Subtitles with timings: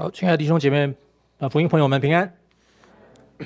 [0.00, 0.94] 好，亲爱的弟兄姐妹、
[1.40, 2.34] 啊，福音朋友们平安。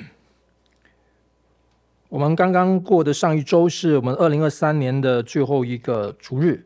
[2.07, 6.65] 我们刚刚过的上一周是我们二零二三年的最后一个主日。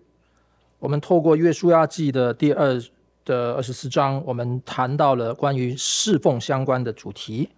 [0.77, 2.79] 我们透过约书亚记的第二
[3.25, 7.49] 的二十四章，我们谈到了关于侍奉相关的主题。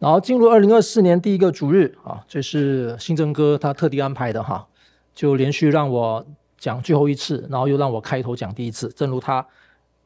[0.00, 4.66] 然后进入二零二四年第一个主日啊，这是新正哥他特地安排的哈，
[5.14, 6.26] 就连续让我
[6.58, 9.46] 讲最后一次，然后又让我开头讲第一次，正如他。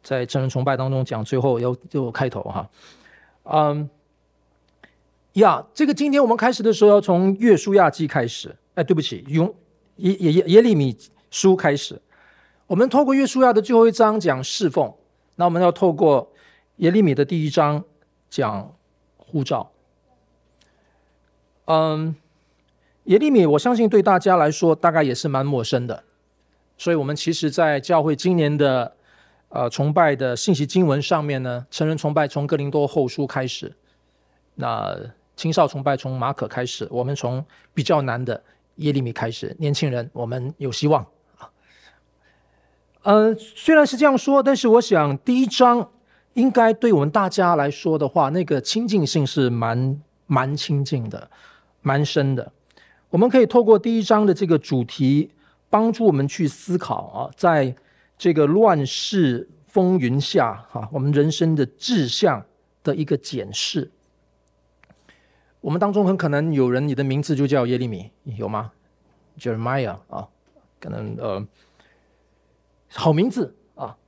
[0.07, 2.71] 在成人崇拜当中讲，最后又又开头哈，
[3.43, 3.91] 嗯，
[5.33, 9.53] 呀，这个今天我们开始的时候要从约书亚记开始，哎，对不起，用
[9.97, 10.97] 耶耶耶利米
[11.33, 12.01] 书开始，
[12.69, 14.95] 我们透过约书亚的最后一章讲侍奉，
[15.35, 16.31] 那我们要透过
[16.77, 17.83] 耶利米的第一章
[18.31, 18.73] 讲
[19.17, 19.73] 护照，
[21.65, 22.15] 嗯，
[23.07, 26.05] 耶利米我相信对大家来说大概也是蛮陌生的，
[26.79, 28.95] 所以我们其实在教会今年的。
[29.57, 33.75] 呃，崇拜的信息经文上面呢，成人崇拜从哥林多后书开始，
[34.57, 34.95] 那
[35.35, 38.43] 青少崇拜从马可开始，我们从比较难的
[38.75, 39.57] 耶利米开始。
[39.59, 41.03] 年轻人，我们有希望
[41.39, 41.49] 啊。
[43.05, 45.91] 呃，虽然是这样说，但是我想第一章
[46.35, 51.31] 应该对我们大家来说的话，那个亲近性是蛮蛮亲近的，
[51.81, 52.53] 蛮深的。
[53.09, 55.31] 我们可以透过第一章的这个主题，
[55.71, 57.75] 帮助我们去思考啊，在。
[58.19, 62.43] 这个乱世风云下，哈，我们人生的志向
[62.83, 63.91] 的一个检视。
[65.61, 68.73] 我们当中很可能有人，你的名字就叫耶利米，有吗
[69.39, 70.29] ？Jeremiah 啊，
[70.81, 71.47] 可能呃，
[72.89, 73.99] 好名字啊。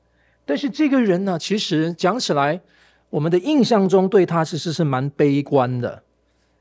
[0.46, 2.62] 但是这个人呢，其实讲起来，
[3.10, 6.02] 我们的印象中对他其实是蛮悲观的，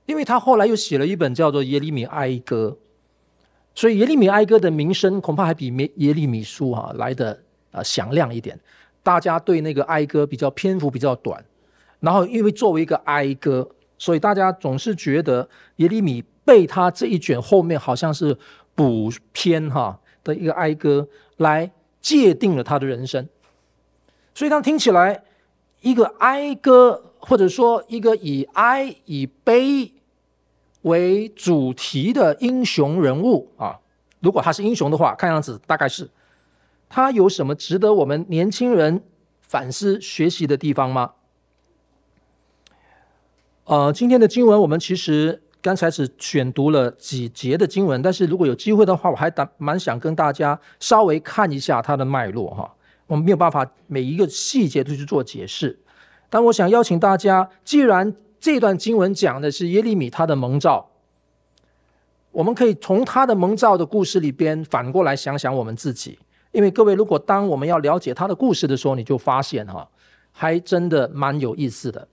[0.06, 2.78] 因为他后来又写了一本叫做《耶利米哀歌》。
[3.74, 8.60] 所以耶利米哀歌的名声恐怕还比耶利米书哈、来的啊响亮一点，
[9.08, 11.42] 大家对那个哀歌比较篇幅比较短，
[12.02, 18.38] 然后因为作为一个哀歌，所以大家总是觉得耶利米被他这一卷后面好像是
[18.76, 21.72] 补篇哈的一个哀歌来
[22.02, 23.30] 界定了他的人生，
[24.36, 25.24] 所以他听起来
[25.80, 29.94] 一个哀歌或者说一个以哀以悲。
[30.84, 33.78] 为主题的英雄人物啊，
[34.22, 36.10] 如果他是英雄的话，看样子大概是
[36.90, 39.04] 他有什么值得我们年轻人
[39.42, 41.12] 反思学习的地方吗？
[43.66, 52.74] 呃，今天的经文我们其实刚才只选读了几节的经文，但是如果有机会的话，我还蛮蛮想跟大家稍微看一下它的脉络哈。
[53.08, 55.78] 我们没有办法每一个细节都去做解释，
[56.30, 60.90] 但我想邀请大家，既然这段经文讲的是耶利米他的蒙召，
[62.32, 66.20] 我们可以从他的蒙召的故事里边反过来想想我们自己，
[66.52, 69.90] 因为各位，如果当我们要了解他的故事的时候，你就发现哈，
[70.32, 72.08] 还真的蛮有意思的。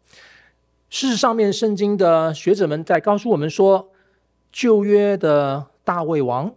[0.90, 3.90] 事实上面，圣经的学者们在告诉我们说，
[4.52, 6.54] 旧约的大卫王，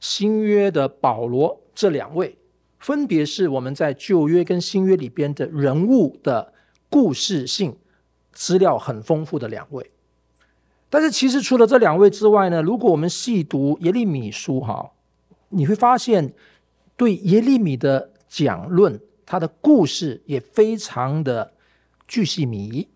[0.00, 2.38] 新约的保罗这两位，
[2.78, 6.52] 分别是我们在旧约跟新约里边的人物的
[6.88, 7.76] 故事性。
[8.38, 9.90] 资料很丰富的两位，
[10.90, 14.90] 但是其实除了这两位之外呢，如果我们细读耶利米书哈，
[15.48, 16.34] 你会发现
[16.96, 21.52] 对耶利米的讲论，他的故事也非常的
[22.08, 22.88] 巨细靡遗，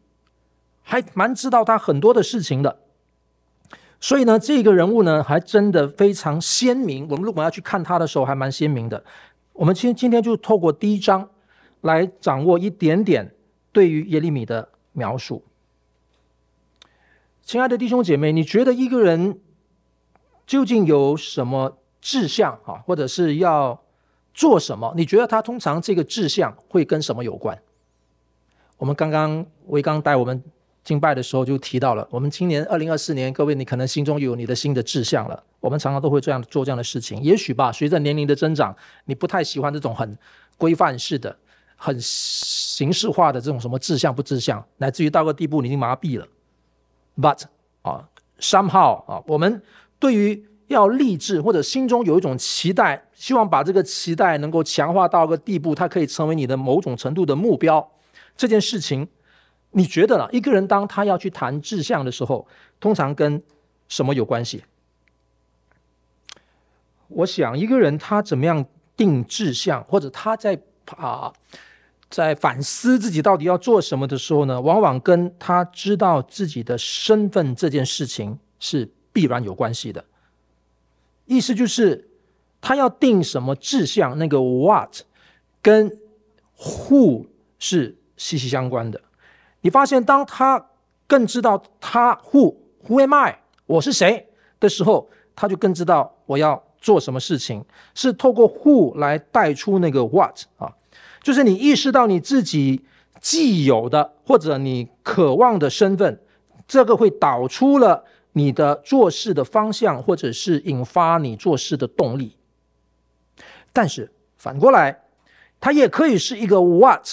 [0.82, 2.80] 还蛮知道他很多的事情的。
[4.00, 7.06] 所以呢，这个人物呢，还真的非常鲜明。
[7.08, 9.04] 我们如果要去看他的时候，还蛮鲜明的。
[9.52, 11.28] 我们今今天就透过第一章
[11.82, 13.34] 来掌握一点点
[13.72, 14.68] 对于耶利米的。
[14.92, 15.44] 描述，
[17.42, 19.38] 亲爱的弟兄姐妹，你觉得一个人
[20.44, 23.84] 究竟有什么志向啊，或者是要
[24.32, 24.92] 做什么？
[24.96, 27.58] 你觉得他通常这个志向会跟什么有关？
[28.76, 30.42] 我们刚刚维刚带我们
[30.82, 35.42] 敬拜的时候就提到了，我们今年二零二四年，各位你可能心中有你的新的志向了。
[35.60, 38.74] 我们常常都会这样做这样的事情，也许吧，随着年龄的增长，
[39.04, 40.16] 你不太喜欢这种很
[40.56, 41.36] 规范式的。
[41.82, 46.28] 很形式化的这种什么志向不志向，乃至于到个地步你已经麻痹了。
[47.16, 47.44] But
[47.80, 48.06] 啊
[48.38, 49.62] ，somehow 啊，我们
[49.98, 57.90] 对于要立志或者心中有一种期待，希望把这个期待能够强化到个地步，它可以成为你的某种程度的目标。
[58.36, 59.08] 这件事情，
[59.72, 60.28] 你觉得呢？
[60.30, 62.46] 一个人当他要去谈志向的时候，
[62.78, 63.42] 通常跟
[63.88, 64.62] 什么有关系？
[67.08, 68.64] 我想一个人他怎么样
[68.96, 70.58] 定志向，或者他在
[70.96, 71.32] 啊。
[72.08, 80.04] 在反思自己到底要做什么的时候呢，往往跟他知道自己的身份这件事情是必然有关系的。
[81.30, 82.08] 意思就是，
[82.60, 85.02] 他要定什么志向，那个 what
[85.62, 85.88] 跟
[86.58, 87.24] who
[87.56, 89.00] 是息息相关的。
[89.60, 90.66] 你发现，当他
[91.06, 94.26] 更知道他 who who am I 我是谁
[94.58, 97.64] 的时候，他就更知道我要做什么事情。
[97.94, 100.74] 是透过 who 来带出那个 what 啊，
[101.22, 102.84] 就是你意识到你自己
[103.20, 106.20] 既有的或者你渴望的身份，
[106.66, 112.36] 这个会导出了你的做事的方向，或者是引发你做事的动力。
[113.72, 115.02] 但是反过来，
[115.60, 117.06] 它也可以是一个 what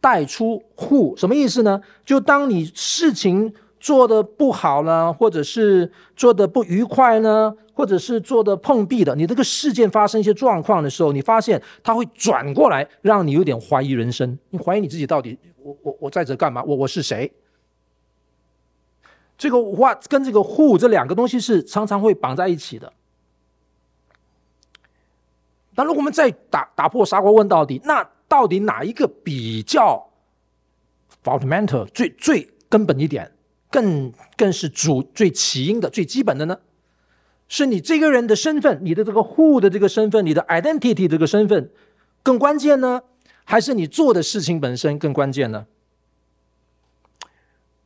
[0.00, 1.80] 带出 who，什么意思呢？
[2.04, 16.62] 就当你事情做的不好呢，或者是做的不愉快呢，或者是做的碰壁的，你这个事件发生一些状况的时候，你发现它会转过来，让你有点怀疑人生，你怀疑你自己到底，我我我在这干嘛？
[16.64, 17.30] 我我是谁？
[19.38, 22.92] 这个 what 跟这个 who 这两个东西是常常会绑在一起的。
[25.74, 30.10] 那如果我们再打打破砂锅问到底，那到底哪一个比较
[31.22, 33.30] fundamental 最最根本一点，
[33.70, 36.58] 更更是主最起因的最基本的呢？
[37.48, 41.70] 是你这个人的身份，你的这个 who 的这个身份，你的 identity 这个身份
[42.22, 43.02] 更关键呢，
[43.44, 45.66] 还是你做的事情本身更关键呢？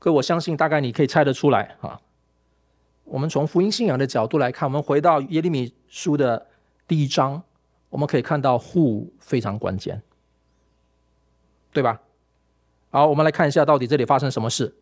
[0.01, 2.01] 各位，我相信大概你可以猜得出来啊。
[3.05, 6.49] 我们从福音信仰的角度来看，我们回到耶利米书的
[6.89, 7.43] 第一章。
[7.91, 10.01] 我们可以看到 who 非常关键，
[11.73, 12.01] 对吧？
[12.91, 14.75] 好，我们来看一下到底这里发生什么事。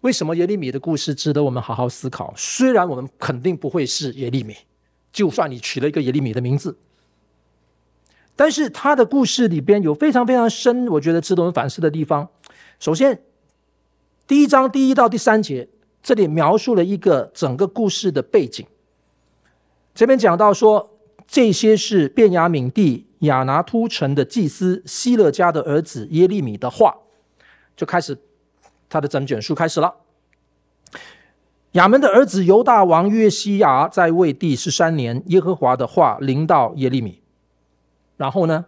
[0.00, 2.34] 为什么耶利米的故事值得我们好好思考？
[2.36, 4.56] 虽然我们肯定不会是耶利米，
[5.12, 6.76] 就算你取了一个耶利米的名字，
[8.34, 12.28] 但是他的故事里边有非常非常深，我觉得值得我们反思的地方。
[12.80, 13.22] 首先，
[14.30, 15.68] 第一章第一到第三节，
[16.04, 18.64] 这里描述了一个整个故事的背景。
[19.92, 20.96] 这边讲到说。
[21.26, 26.96] 这些是便雅悯地亚拿突城的祭司希勒家的儿子耶利米的话，
[27.76, 28.18] 就开始
[28.88, 29.94] 他的整卷书开始了。
[31.72, 37.22] 亚门的儿子犹大王约西亚在位第十三年，耶和华的话临到耶利米。
[38.16, 38.66] 然后呢，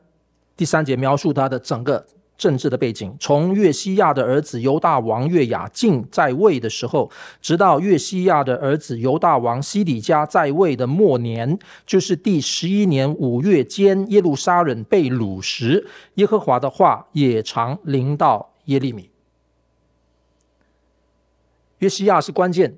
[0.56, 2.06] 第三节描述他的整个。
[2.38, 7.08] 政治的背景，从约西亚的儿子犹大王约雅敬在位的时候，
[7.40, 11.56] 直到约西亚的儿子犹大王西底家在位的末年，
[11.87, 19.08] 就是第十一年五月间，耶路撒冷被掳时，耶和华的话也常临到耶利米。
[21.79, 22.76] 约西亚是关键，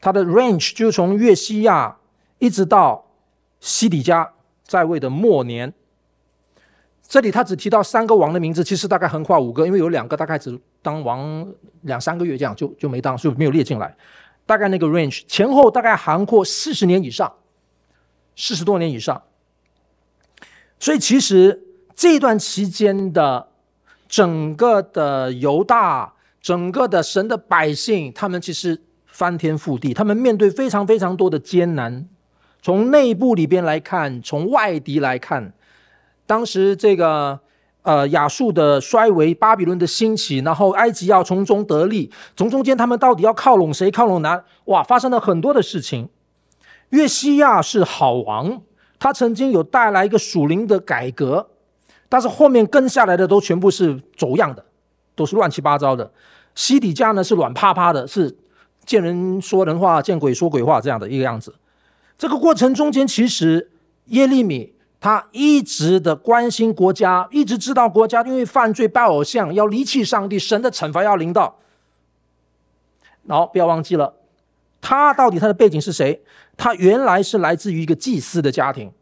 [0.00, 1.98] 他的 range 就从约西亚
[2.38, 3.06] 一直到
[3.60, 4.32] 西底家
[4.66, 5.74] 在位的末年。
[7.12, 11.46] 这里他只提到三个王的名字，其实大概横跨五个，因为有两个大概只当王
[11.82, 13.94] 两三个月这样就就没当，所以没有列进来。
[14.46, 17.30] 大概那个 range 前后大概涵括四十年以上，
[18.34, 19.22] 四十多年以上。
[20.80, 21.62] 所以其实
[21.94, 23.46] 这段期间的
[24.08, 32.08] 整个的犹大，整个的神的百姓，他们其实翻天覆地，他们面对非常非常多的艰难，
[32.62, 35.52] 从内部里边来看，从外敌来看。
[36.26, 37.38] 当时这个
[37.82, 43.90] 呃亚述的衰微，巴比伦的兴起，然后埃及要从中得利，从中间他们到底要靠拢谁？
[43.90, 44.42] 靠拢哪？
[44.66, 46.08] 哇，发生了很多的事情。
[46.90, 48.62] 约西亚是好王，
[48.98, 51.48] 他曾经有带来一个属灵的改革，
[52.08, 54.64] 但是后面跟下来的都全部是走样的，
[55.14, 56.12] 都是乱七八糟的。
[56.54, 58.36] 西底家呢是软趴趴的，是
[58.86, 61.54] 见人说人话，见鬼说鬼话这样的一个样子。
[62.16, 63.70] 这个过程中间，其实
[64.06, 64.74] 耶利米。
[65.02, 71.58] 他一直的关心国家，一直知道国家因为犯罪拜偶像要离弃上帝，神的惩罚要临到。
[73.24, 74.14] 然后不要忘记了，
[74.80, 76.22] 他到底他的背景是谁？
[76.56, 78.92] 他原来是来自于一个祭司的家庭，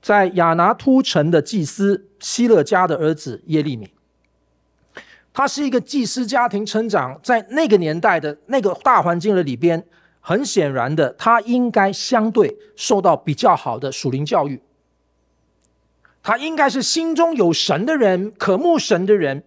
[0.00, 3.92] 在亚拿突城的祭司希勒家的儿子耶利米。
[5.32, 9.84] 他是一个祭司家庭成长，在那个年代的那个大环境的里边。
[10.20, 14.62] 很显然的，他应该相对受到比较好的属灵教育。
[16.22, 19.42] 他应该是心中有神的人，渴慕神的人，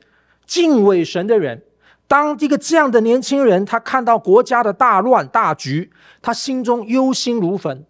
[0.46, 1.64] 敬畏神的人。
[2.08, 7.86] 当一个这样的年轻人，他看到国家的大乱大局，他心中忧心如焚。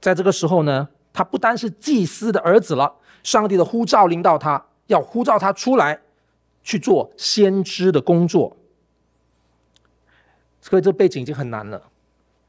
[0.00, 6.00] 在这个时候呢，他不单是祭司的儿子了，上帝的呼召临到他，要呼召他出来
[6.62, 8.56] 去做先知的工作。
[10.60, 11.82] 所以这背景已经很难了，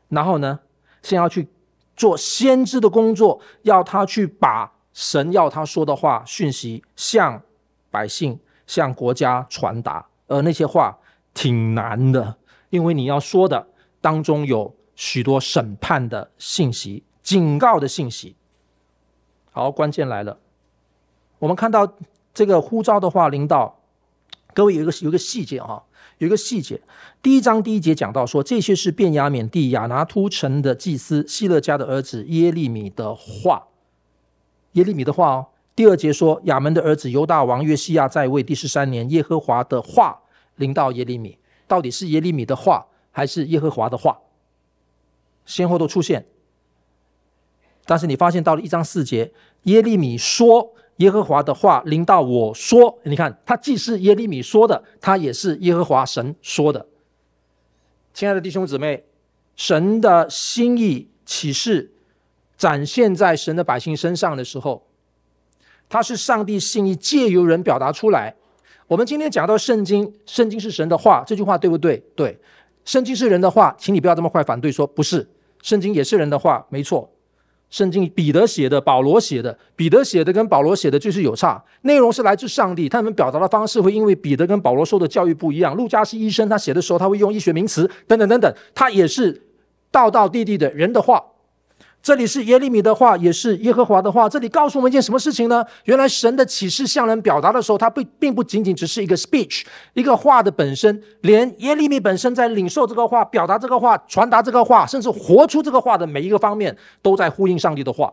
[0.10, 0.60] 然后呢，
[1.02, 1.48] 先要去
[1.96, 7.42] 做先知的工作，要他去把神要他说的话、讯息向
[7.90, 10.98] 百姓、向国家传达，而那些话
[11.34, 12.36] 挺难的，
[12.70, 13.68] 因为你要说的
[14.02, 18.36] 当中有许多审判的信息、警告的信息。
[19.52, 20.38] 好，关键来了，
[21.40, 21.96] 我们看到
[22.34, 23.80] 这个呼召的话，领导
[24.54, 25.84] 各位有一个有一个细节哈，
[26.22, 26.80] 有一个细节。
[27.20, 33.68] 第一章第一节讲到说，这些是便雅悯地亚拿突城的祭司希勒家的儿子耶利米的话，
[34.74, 35.48] 耶利米的话哦。
[35.76, 40.22] 第二节说，亚门的儿子犹大王约西亚在位第十三年，耶和华的话
[40.58, 44.20] 临到耶利米，到底是耶利米的话还是耶和华的话？
[45.48, 46.28] 先后都出现，
[47.86, 49.32] 但是你发现到了一章四节，
[49.64, 56.86] 耶利米说耶和华的话临到我说，你看他既是耶利米说的，他也是耶和华神说的。
[58.14, 59.04] 亲爱的弟兄姊妹，
[59.56, 61.92] 神的心意启示
[62.58, 64.86] 展现在神的百姓身上的时候。
[65.90, 68.34] 它是上帝心意借由人表达出来。
[68.88, 72.02] 我们今天讲到圣经，圣经是神的话，这句话对不对？
[72.16, 72.40] 对，
[72.86, 75.28] 圣经是人的话，请你不要这么快反对说不是，
[75.62, 77.12] 圣经也是人的话，没错。
[77.72, 85.74] 圣经彼得写的，保罗写的，彼得写的跟保罗写的就是有差，内容是来自上帝，他们表达的方式会因为彼得跟保罗受的教育不一样。
[85.76, 89.42] 路加是医生，他写的时候他会用医学名词等等等等，他也是
[89.90, 91.24] 道道地地的人的话。
[92.04, 94.28] 这里是耶利米的话，也是耶和华的话。
[94.28, 95.64] 这里告诉我们一件什么事情呢？
[95.86, 108.12] 原来神的启示向人表达的时候，它并并不仅仅只是一个 speech，一个话的本身，连耶利米本身在领受这个话、表达这个话、传达这个话，甚至活出这个话的每一个方面，都在呼应上帝的话。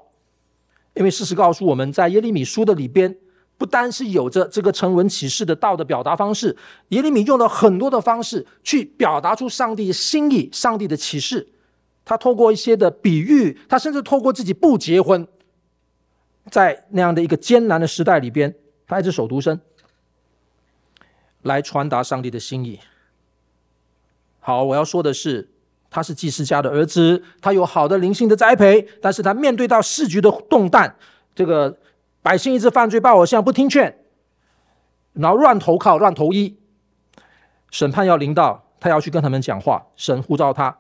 [0.94, 3.16] 因为事实告诉我们，在耶利米书的里边，
[3.56, 6.54] 不单是有着这个成文启示的道的表达方式，
[6.88, 11.48] 耶利米用了很多的方式去表达出上帝心意、上帝的启示。
[12.08, 15.28] 他透过一些的比喻，他甚至透过自己不结婚，
[16.50, 18.54] 在那样的一个艰难的时代里边，
[18.86, 19.60] 他一直手独身，
[21.42, 22.80] 来传达上帝的心意。
[24.40, 25.50] 好，我要说的是，
[25.90, 30.94] 他是祭司家的儿子，他有好的灵性的栽培，但是他面对到世局的动荡，
[31.34, 31.78] 这个
[32.22, 33.94] 百姓一直犯罪拜偶像不听劝，
[35.12, 36.58] 然后乱投靠乱投医，
[37.70, 40.78] 审判要临到，他要去跟他们讲话，神呼召他。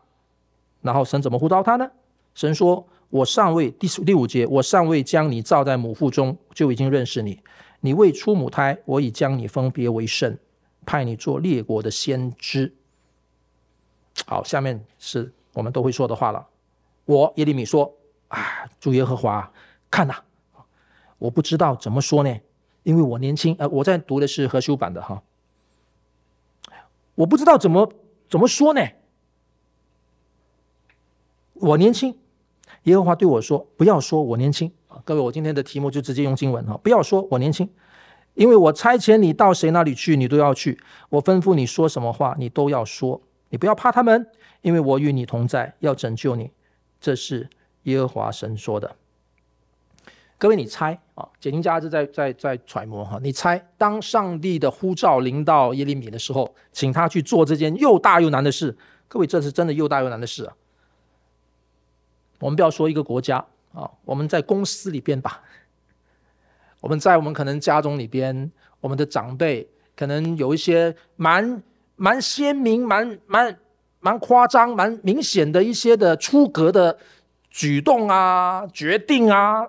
[0.80, 1.90] 然后神怎么呼召他呢？
[2.34, 7.42] 神说：“我尚未第第五节，我尚未将你造在母腹中，就已经认识你。
[7.80, 10.38] 你未出母胎，我已将你分别为圣，
[10.86, 12.72] 派你做列国的先知。”
[14.24, 16.46] 好，下面是我们都会说的话了。
[17.06, 17.92] 我耶利米说
[18.28, 19.52] ：“啊，主耶和华，
[19.90, 20.14] 看呐，
[21.18, 22.36] 我不知道怎么说呢，
[22.84, 23.56] 因为我年轻。
[23.58, 25.20] 呃，我在读的是和修版的哈，
[27.16, 27.92] 我不知道怎么
[28.30, 28.80] 怎么说呢。”
[31.60, 32.16] 我年轻，
[32.84, 37.68] 耶和华对我说：“不要说我年轻啊！”各位，我今天的题目就直接用经文哈，不要说我年轻，
[38.34, 40.76] 因为我差遣你到谁那里去，你都要去；
[41.08, 43.20] 我吩咐你说什么话，你都要说。
[43.50, 44.26] 你不要怕他们，
[44.60, 46.50] 因为我与你同在，要拯救你。
[47.00, 47.48] 这是
[47.84, 48.96] 耶和华神说的。
[50.36, 51.28] 各位，你猜啊？
[51.40, 53.18] 解经家是在在在揣摩哈。
[53.22, 58.76] 你猜，当上帝的呼召临到耶利米的时候，请他去做这件又大又难的事。
[59.08, 60.54] 各位，这是真的又大又难的事啊！
[62.40, 65.42] 我们不要说一个国家啊，我们在公司里边吧，
[66.80, 71.62] 我们在我们可能家中里边，我们的长辈可能有一些蛮
[71.96, 73.58] 蛮鲜明、蛮蛮
[74.00, 76.96] 蛮夸张、蛮明显的一些的出格的
[77.50, 79.66] 举动啊、决定啊、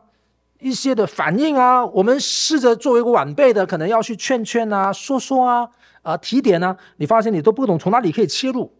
[0.59, 5.67] 一些的反应啊，我们试着作为一个晚辈的，可能要去劝劝啊、说说啊、
[6.03, 8.71] 啊、提点啊，你发现你都不懂从哪里可以切入，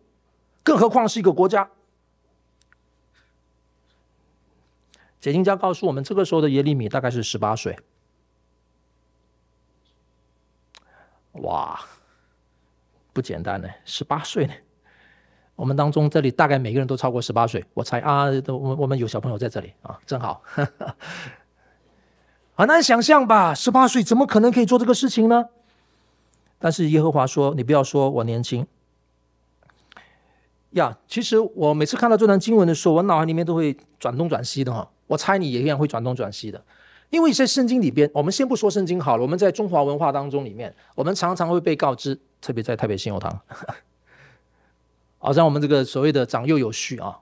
[0.64, 1.68] 更何况是一个国家。
[5.20, 7.78] 解经家告诉我们，这个时候的耶利米大概是十八岁。
[11.34, 11.80] 哇，
[13.14, 14.54] 不简单呢，十八岁呢。
[15.56, 20.42] 我们当中这里大概每个人都超过十八岁，我猜啊，我我们有小朋友在这里啊，正好。
[22.56, 23.54] 很难想象吧？
[23.54, 25.50] 十八岁怎么可能可以做这个事情呢？
[26.58, 28.66] 但是耶和华说：“你不要说我年轻。”
[30.72, 34.90] 呀，其实我每次看到这段经文的时候，我脑海里面都会转东转西的哈。
[35.10, 36.64] 我猜你也一样会转东转西的，
[37.10, 43.42] 因为在圣经里边，我们先不说圣经好了，我们在中华文化当中里面，我们常常会被告知，特别在台北信友堂，
[45.18, 47.18] 好像我们这个所谓的长幼有序啊，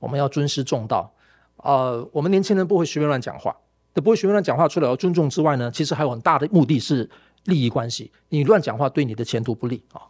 [0.00, 1.12] 我们要尊师重道，
[1.58, 3.54] 呃，我们年轻人不会随便乱讲话，
[3.92, 4.66] 都不会随便乱讲话。
[4.66, 7.06] 除了要尊重之外呢，其实还有很大的目的是
[7.44, 10.00] 利益关系，你乱讲话对你的前途不利啊，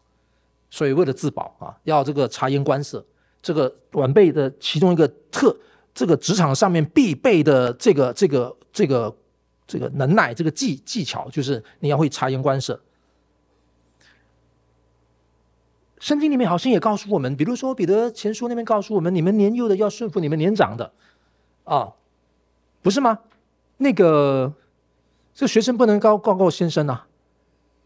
[0.70, 3.04] 所以为了自保啊，要这个察言观色，
[3.42, 5.56] 这个晚辈的其中一个特。
[5.96, 9.16] 这个职场上面必备的这个这个这个
[9.66, 12.78] 这个能耐，这个技技巧，就是你要会察言观色。
[15.98, 20.92] 圣经里面好像也告诉我们，比如说彼得前书那边告诉我们，你们年幼的要顺服你们年长的，
[21.64, 21.94] 啊，
[22.82, 23.18] 不是吗？
[23.78, 24.52] 那个
[25.32, 27.06] 这学生不能告告告先生啊，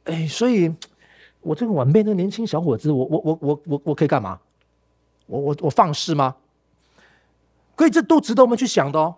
[0.02, 0.74] 哎，所以
[1.42, 4.40] 我这个晚辈那年轻小伙子，我我我我我我可以干嘛？
[5.26, 6.34] 我我我放肆吗？
[7.76, 9.16] 所以这都值得我们去想的哦。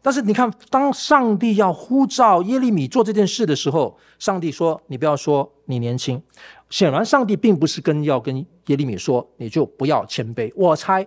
[0.00, 6.22] 但是你看，当上帝要呼召耶利米做这件事的时候，上帝说：“你不要说你年轻。”
[6.70, 11.06] 显然，上帝并不是跟要跟耶利米说：“你就不要谦卑。”我猜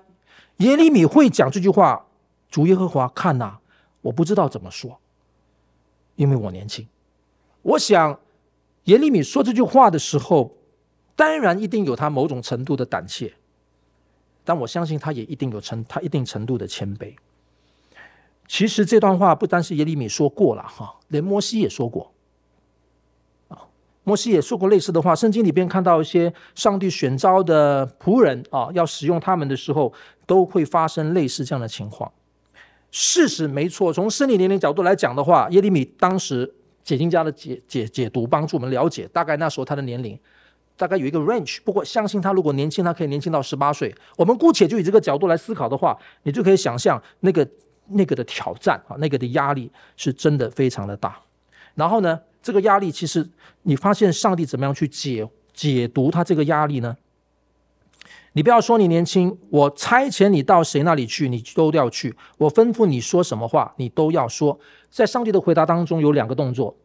[0.57, 2.05] 耶利米会讲这句话。
[2.49, 3.59] 主耶和华看呐，
[4.01, 4.99] 我不知道怎么说，
[6.17, 6.85] 因为我年轻。
[7.61, 8.19] 我想
[8.83, 10.57] 耶利米说这句话的时候，
[11.15, 13.33] 当然一定有他某种程度的胆怯，
[14.43, 17.13] 但我相信他也一定有程他一定程度的谦卑。
[18.47, 22.11] 其实这段话不单是耶利米说过了哈，连摩西也说过。
[23.47, 23.57] 啊，
[24.03, 25.15] 摩西也说过类似的话。
[25.15, 29.93] 圣经里边看到一些上帝选召的仆人啊，要使用他们的时候，
[30.25, 32.11] 都会发生类似这样的情况。
[32.91, 40.19] 事实没错，从生理年龄角度来讲的话，耶利米当时解经家的解解解读帮助我们了解，大概那时候他的年龄
[40.81, 41.59] 大概有一个 range。
[41.63, 43.93] 不过相信他如果年轻，他可以年轻到十八岁。
[44.17, 47.47] 我们姑且就以这个角度来思考的话，你就可以想象那个
[47.89, 51.21] 那个的挑战啊，那个的压力是真的非常的大。
[51.75, 53.29] 然后呢，这个压力其实
[53.61, 56.97] 你发现上帝怎么样去解解读他这个压力呢？
[58.33, 62.15] 你不要说你年轻，我差遣你到谁那里去，你都要去。
[62.37, 64.57] 我吩咐你说什么话，你都要说。
[64.89, 66.75] 在上帝的回答当中有两个动作，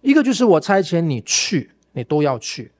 [0.00, 2.72] 一个就是我差遣你去，你都要去。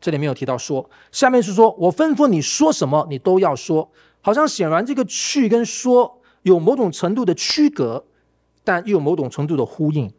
[0.00, 3.90] 这里没有提到说，下面是说我吩咐你说什么，你都要说。
[4.20, 8.04] 好像显然这个去跟说有某种程度的区隔，
[8.64, 10.12] 但又有某种程度的呼应。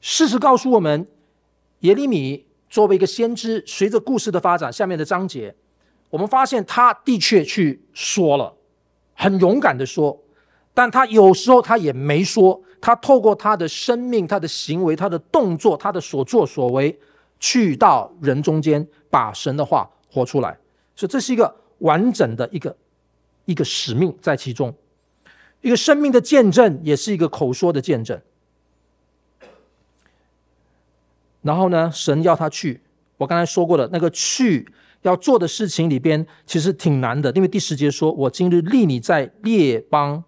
[0.00, 1.06] 事实告诉我们，
[1.80, 2.46] 耶利米。
[2.70, 5.56] 作为一个先知，随着故事的发展，下面的章节，
[6.10, 8.54] 我们发现他的确去说了，
[9.14, 10.22] 很勇敢的说，
[10.74, 17.00] 但他有时候他也没说，他透过他的生命、他的行为、他的动作、他的所作所为，
[17.40, 20.58] 去到人中间，把神的话活出来，
[20.94, 22.76] 所以这是一个完整的一个
[23.44, 24.74] 一个使命在其中，
[25.60, 28.20] 一个生命的见证，也是一个口说的见证。
[31.42, 32.80] 然后呢，神要他去。
[33.16, 34.68] 我刚才说过的那个去
[35.02, 40.22] 要做的事情里边，其实挺难的，因为第十节说：“我今日立你在列邦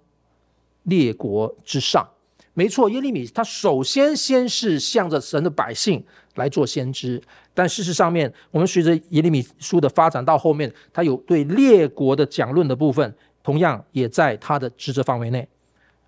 [0.85, 2.09] 列国之上。”
[2.54, 7.22] 没错，耶利米他首先先是向着神的百姓来做先知，
[7.54, 15.48] 但事实上面，我们随着耶利米书的发展到后面，他有对列国的讲论的部分，同样也在他的职责范围内，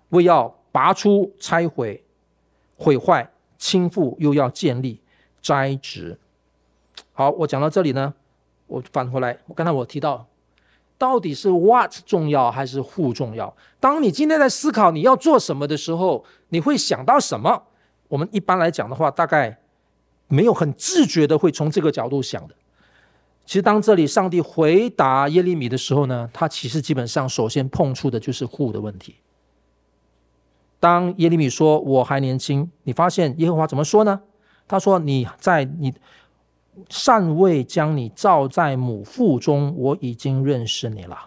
[0.09, 2.03] 为要拔出、拆毁、
[2.75, 3.29] 毁坏。
[3.55, 4.99] 倾覆又要建立
[5.41, 6.19] 摘植，
[7.13, 8.13] 好，我讲到这里呢，
[8.67, 10.27] 我返回来，刚才我提到，
[11.03, 13.53] 到底是 what 重要还是 who 重要？
[13.77, 17.61] 当你今天在思考你要做什么的时候，你会想到什么？
[18.07, 19.59] 我们一般来讲的话，大概
[20.29, 22.55] 没有很自觉的会从这个角度想的。
[23.45, 29.17] 其实当这里上帝回答耶利米的时候呢，他其实基本上首先碰触的就是 who 的问题。
[30.79, 34.21] 当耶利米说我还年轻，你发现耶和华怎么说呢？
[34.65, 35.93] 他说：“你在你
[36.89, 41.17] 尚未将你造在母腹中，我已经认识你了；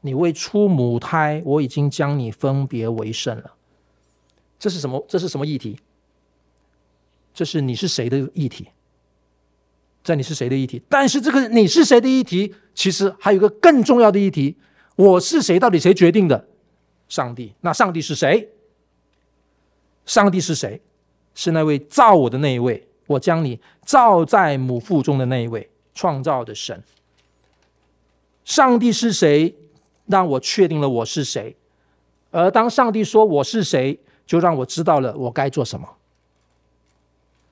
[0.00, 3.52] 你未出母胎，我已经将你分别为圣了。”
[4.58, 5.04] 这是什么？
[5.08, 5.78] 这是什么议题？
[7.34, 8.68] 这是你是谁的议题？
[10.04, 10.82] 在你是谁的议题？
[10.88, 14.56] 但是这个你是谁的议题，其实还有一个更重要的议题：
[14.96, 15.58] 我是谁？
[15.58, 16.46] 到底谁决定的？
[17.08, 17.54] 上帝。
[17.60, 18.48] 那上帝是谁？
[20.06, 20.80] 上帝是谁？
[21.34, 26.82] 是那位造我的那一位，我将你造在母腹中的那一位创造的神。
[28.44, 29.54] 上帝是谁？
[30.06, 31.56] 让我确定了我是谁。
[32.30, 35.88] 而当上帝说我是谁，就让我知道了我该做什么。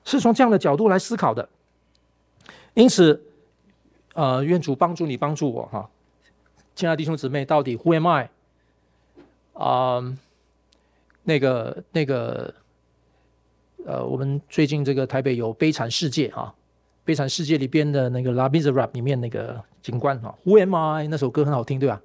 [0.03, 1.47] 是从这样的角度来思考的。
[2.73, 3.23] 因此，
[4.13, 5.89] 呃，愿主帮助你，帮助我哈，
[6.75, 8.29] 亲爱的弟兄姊妹，到底 Who am I？
[9.53, 10.17] 啊、呃。
[11.23, 12.51] 那个那个，
[13.85, 16.53] 呃，我们最近这个台北有《悲惨世界》啊，
[17.03, 21.07] 《悲惨世界》里边的那个《Les Misérables》里面那个警官啊，Who am I？
[21.07, 22.01] 那首歌很好听，对吧？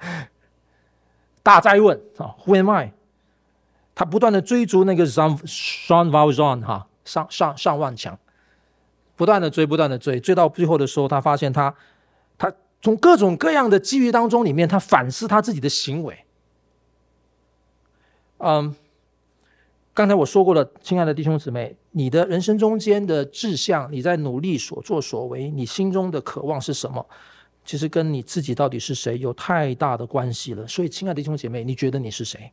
[1.42, 2.92] 大哉问啊，Who am I？
[3.94, 8.18] 他不断的追逐那个 Jean Jean Valjean 哈，上上上万强，
[9.16, 11.74] 不断的追，不断的追，追到最后的时候，他发现他
[12.38, 16.24] 他从各种各样的机遇当中里面，他反思他自己的行为。
[18.38, 18.74] 嗯
[19.94, 27.06] 刚才我说过了，亲爱的弟兄姊妹，你的人生中间的志向，你在努力所作所为，你心中的渴望是什么？
[27.64, 30.66] 其实跟你自己到底是谁有太大的关系了。
[30.66, 32.50] 所以，亲爱的弟兄姐妹，你觉得你是谁？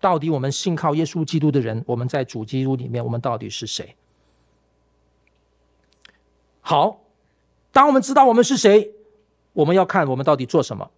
[0.00, 3.94] 到底我们信靠耶稣基督的人，我们在主基督里面，我们到底是谁？
[6.60, 7.00] 好，
[7.70, 8.92] 当我们知道我们是谁，
[9.52, 10.90] 我们要看我们到底做什么。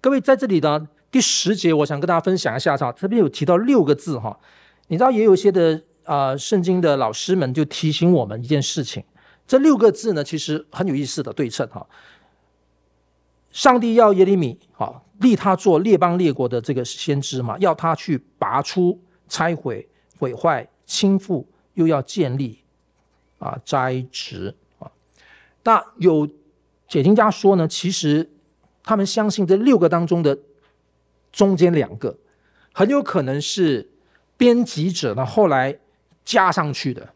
[0.00, 4.40] 各位在这里呢，第十节，我想跟大家分享一下哈，这边有提到六个字哈，
[4.88, 9.04] 你知道也有一些的啊、圣经的老师们就提醒我们一件事情，
[9.46, 11.86] 这六个字呢，其实很有意思的对称哈。
[13.52, 18.98] 上帝要耶利米啊，立他做列邦列国的这个先知嘛，要他去拔出、
[19.28, 19.86] 拆毁、
[20.18, 21.44] 毁坏、倾覆，
[21.74, 22.58] 又要建立
[23.38, 24.90] 啊，栽植啊。
[25.62, 26.26] 那有
[26.88, 28.30] 解经家说呢，其实
[28.82, 30.36] 他们相信这六个当中的
[31.32, 32.16] 中间两个，
[32.72, 33.90] 很有可能是
[34.36, 35.78] 编辑者呢后来
[36.24, 37.14] 加上去的，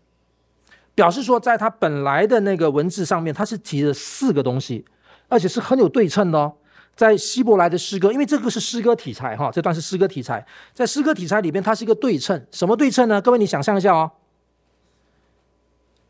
[0.95, 4.85] 表示说在他本来的那个文字上面，他是提了四个东西。
[5.29, 6.55] 而且是很有对称的哦，
[6.95, 12.47] 在希伯来的诗歌，因为这个是诗歌题材哈，这段是诗歌题材，在诗歌题材里边，它是一个对称。
[12.53, 13.21] 什么对称呢？
[13.21, 14.13] 各位，你想象一下哦，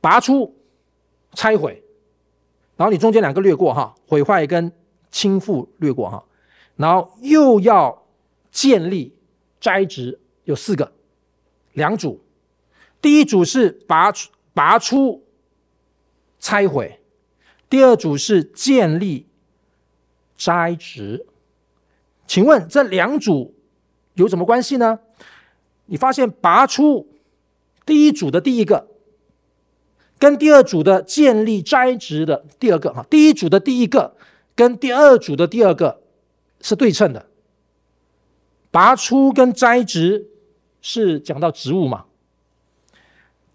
[0.03, 0.55] 拔出、
[1.33, 1.83] 拆毁，
[2.77, 4.71] 然后你中间两个略过哈，毁坏跟
[5.11, 6.23] 倾覆略过哈，
[6.77, 8.07] 然后又要
[8.51, 9.15] 建立、
[9.61, 10.93] 栽植，有四个，
[11.73, 12.23] 两组，
[13.01, 14.13] 第一组是拔、
[14.55, 15.25] 拔出、
[16.39, 17.01] 拆毁。
[17.69, 19.27] 第二组是建立、
[20.37, 21.27] 栽植，
[22.27, 23.55] 请问这两组
[24.15, 25.01] 有什么关系呢？
[25.87, 27.09] 你发现拔出
[27.85, 28.87] 第一组的第一个，
[30.19, 34.17] 跟第二组的建立、栽植的第二个哈，第一组的第一个
[34.55, 36.03] 跟第二组的第二个
[36.61, 37.27] 是对称的。
[38.71, 40.29] 拔出跟栽植
[40.81, 42.07] 是讲到植物嘛？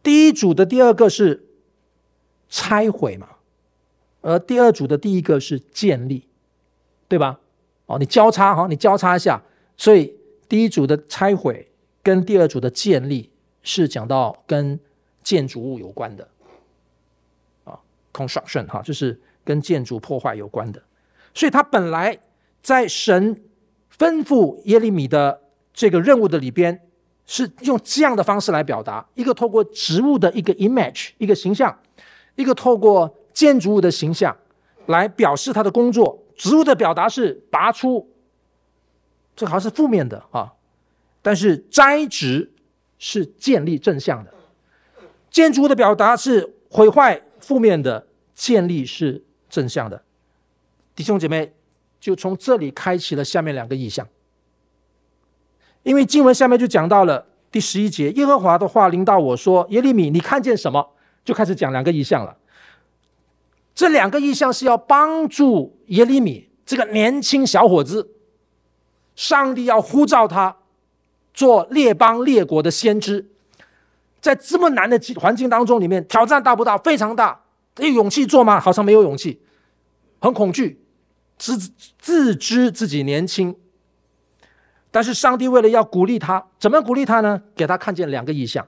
[0.01, 1.45] 第一组的第二个是
[2.49, 3.27] 拆毁嘛？
[4.21, 6.27] 而第二组的第一个是建立，
[7.07, 7.39] 对吧？
[7.85, 9.41] 哦，你交叉哈，你交叉一下，
[9.77, 10.15] 所以
[10.47, 13.29] 第一组的拆毁跟第二组的建立
[13.63, 14.79] 是讲到跟
[15.23, 16.27] 建筑物有关的，
[17.63, 17.79] 啊
[18.13, 20.81] ，construction 哈，就是跟建筑破坏有关的。
[21.33, 22.17] 所以他本来
[22.61, 23.41] 在神
[23.97, 25.41] 吩咐耶利米的
[25.73, 26.81] 这个任务的里边，
[27.25, 31.71] 是用这样的方式来表达：一个透过植物的一个 image，一个形象；
[32.35, 33.17] 一个透过。
[33.33, 34.35] 建筑物的形象
[34.87, 38.11] 来表示他的工作，植物的表达是拔出，
[39.37, 40.51] 这好像是负面的啊。
[41.21, 42.51] 但是栽植
[42.99, 44.33] 是建立正向的，
[45.29, 50.03] 建筑物的表达是毁坏负面的，建立是正向的。
[50.93, 51.53] 弟兄姐妹，
[52.01, 54.05] 就从这里开启了下面两个意象，
[55.83, 62.35] 因为经文下面就讲到了第十一节，耶和华的话临到我说：“耶利米，你看见什么？”就开始讲两个意象了。
[63.75, 68.09] 这两个意象是要帮助耶利米这个年轻小伙子，
[69.15, 70.57] 上帝要呼召他
[71.35, 73.29] 做列邦列国的先知，
[74.19, 76.75] 在这么难的环境当中，里面挑战大不大？
[76.79, 77.43] 非常大。
[77.77, 78.59] 有勇气做吗？
[78.59, 79.39] 好像没有勇气，
[80.19, 80.80] 很恐惧，
[81.41, 81.57] 自
[81.97, 83.55] 自知自己年轻。
[84.91, 87.41] 但是上帝为了要鼓励他，怎么鼓励他呢？
[87.55, 88.67] 给他看见两个意象，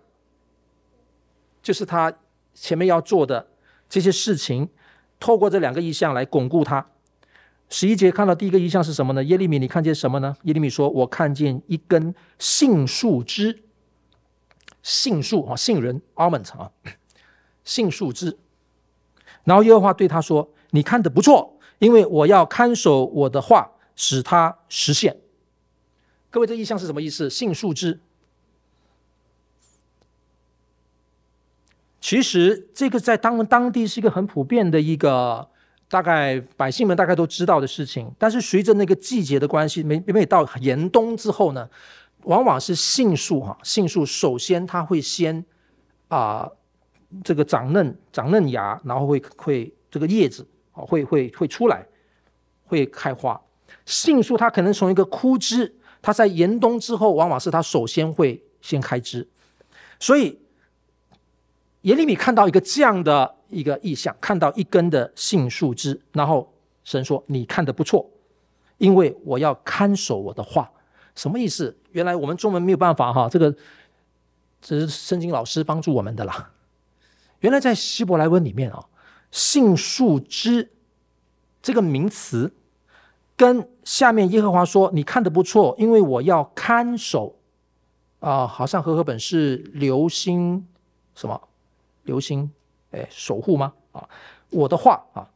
[1.61, 2.11] 就是他
[2.55, 3.47] 前面要做的
[3.87, 4.69] 这些事情。
[5.19, 6.85] 透过这两个意象来巩固他。
[7.69, 9.23] 十一节看到第一个意象是什么呢？
[9.23, 10.35] 耶利米，你看见什么呢？
[10.43, 13.63] 耶利米说：“我看见一根杏树枝，
[14.81, 16.71] 杏树啊，杏仁 almond 啊，
[17.63, 18.37] 杏树枝。”
[19.45, 25.17] 然后耶和华对他说：“你看的不错，因为我要看守我的话，使它实现。”
[26.29, 27.29] 各位，这意象是什么意思？
[27.29, 27.99] 杏树枝。
[32.01, 35.47] 其实这个在当当地是一个很普遍的一个，
[35.87, 38.11] 大概百姓们大概都知道的事情。
[38.19, 41.69] 但是随着那个季节的关系，每每到严冬之后呢，
[42.23, 45.45] 往往是杏树哈，杏树首先它会先
[46.09, 46.49] 啊、
[47.23, 51.85] 这个长嫩长嫩芽，然后会会这个叶子会会会出来，
[52.65, 53.39] 会开花。
[53.85, 59.27] 杏树它可能从一个枯枝，它在严冬之后，往往是它首先会先开枝，
[59.99, 60.39] 所以。
[61.83, 66.49] 耶利米看到一个这样的一个意象，看到一根的杏树枝，然后
[66.85, 68.09] 神说：“你看的不错，
[68.77, 70.71] 因为我要看守我的话。”
[71.13, 71.77] 什么意思？
[71.91, 73.53] 原来我们中文没有办法哈，这个
[74.61, 76.53] 这是圣经老师帮助我们的啦。
[77.41, 78.85] 原来在希伯来文里面啊，
[79.33, 80.69] 杏树枝
[81.59, 82.53] 这个名词
[83.35, 87.35] 跟下面耶和华说：“你看得不错，因为我要看守。”
[88.21, 90.65] 啊，好像和合本是留心
[91.15, 91.41] 什么？
[92.03, 92.51] 留心，
[92.91, 93.73] 哎，守护吗？
[93.91, 94.07] 啊，
[94.51, 95.27] 我的话啊，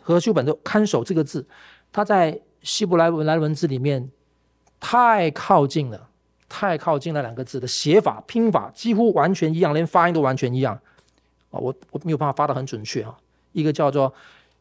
[0.00, 1.46] 和修本的“看守”这个字，
[1.92, 4.10] 它在希伯来文来文字里面
[4.80, 6.08] 太靠近了，
[6.48, 10.74] 太靠近那两个字的写法、拼法几乎完全一样，连发音都完全一样
[11.50, 11.60] 啊！
[11.60, 13.16] 我我没有办法发得很准确啊。
[13.56, 14.12] 一个叫做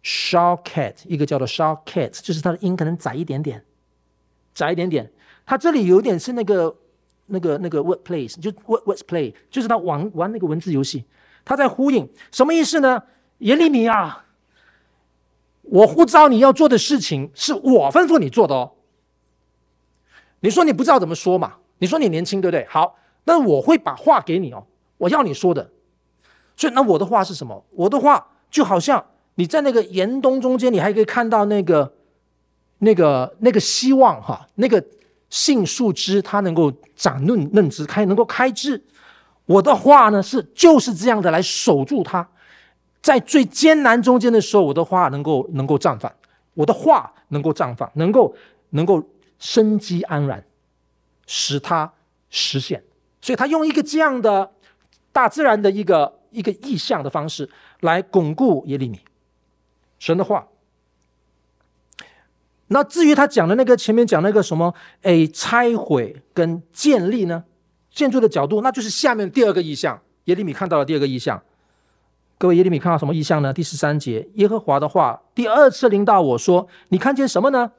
[0.04, 3.62] Shawcat，一个叫做 Shawcat，就是它的音可能窄一点点，
[4.54, 5.12] 窄一点点。
[5.46, 6.74] 它这里有点是那个
[7.26, 11.04] 那个那个 word plays，就 word word play，就是他玩玩那个文字游戏。
[11.44, 13.04] 他在呼应什么意思呢？
[13.40, 14.26] 耶利米啊，
[15.64, 18.72] 我呼召你要做的事情是我吩咐你做的哦。
[20.40, 21.58] 你说你不知道怎么说嘛？
[21.80, 22.66] 你说你年轻对不对？
[22.70, 24.66] 好，那我会把话给你哦，
[24.98, 25.70] 我要你说的。
[26.56, 27.66] 所以那我的话是什么？
[27.72, 28.26] 我的话
[28.56, 31.94] 就好像你在那个严冬中间，你还可以看到那个
[32.78, 34.82] 那个那个希望哈，那个
[35.30, 38.82] 杏树枝它能够长嫩嫩枝开，能够开枝。
[39.46, 42.26] 我的话呢是就是这样的来守住它，
[43.02, 46.10] 在最艰难中间的时候，我的话能够能够绽放，
[46.54, 48.34] 我的话能够绽放，能够
[48.70, 49.04] 能够
[49.38, 50.42] 生机盎然，
[51.28, 51.92] 使它
[52.30, 52.82] 实现。
[53.20, 54.50] 所以他用一个这样的
[55.12, 59.00] 大自然的一个一个意象的方式来巩固耶利米
[59.98, 60.48] 神的话。
[62.68, 67.44] 那至于他讲的那个前面讲那个什么，诶，拆毁跟建立呢？
[67.92, 70.02] 建筑的角度，那就是下面第二个意象。
[70.26, 71.42] 耶利米看到了第二个意象。
[72.38, 73.54] 各位，耶利米看到什么意象呢？
[73.54, 77.72] 第十三节，耶和华的话第二次临到我说：“你看见什么呢？”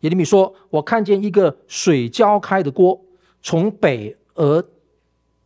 [0.00, 3.00] 耶利米说：“我看见一个水浇开的锅，
[3.42, 4.64] 从北而……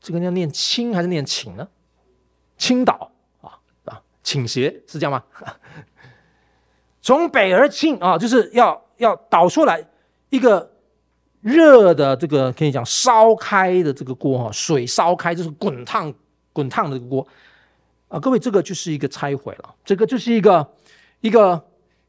[0.01, 1.66] 这个要念清还是念请呢？
[2.57, 5.23] 倾倒啊啊，倾斜是这样吗？
[7.03, 9.87] 从北而倾啊，就是要要倒出来
[10.31, 10.73] 一个。”
[11.42, 16.12] 热的这个可以讲烧开的这个锅哈，水烧开就是滚烫
[16.53, 17.25] 滚烫的这个锅
[18.09, 20.69] 啊，各位这个就是一个拆毁了，这个就是一个
[21.21, 21.64] 一个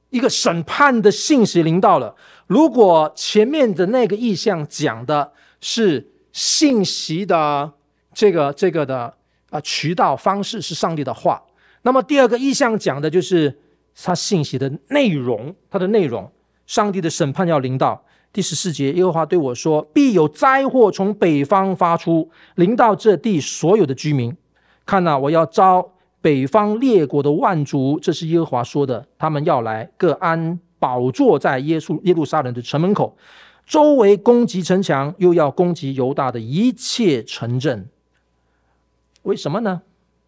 [0.10, 2.15] 一个审判的信息临到了。
[2.47, 5.31] 如果前面的那个意象讲的
[5.62, 7.73] 是信息的
[8.15, 9.16] 这个这个的
[9.49, 11.41] 啊渠道方式是上帝的话，
[11.83, 13.57] 那么第二个意向讲的就是
[13.95, 16.31] 他信息的内容，它的内容，
[16.65, 18.03] 上帝的审判要临到。
[18.33, 24.36] 第十四节，耶和华对我说：“必有灾祸从北方发出，临到这地所有的居民。
[24.86, 29.07] 看哪，我要招北方列国的万族，这是耶和华说的。
[29.17, 33.17] 他们要来，各安宝座在耶稣耶路撒冷的城门口，
[33.65, 37.89] 周围攻击城墙，又要攻击犹大的一切城镇。
[39.23, 39.82] 为什么呢？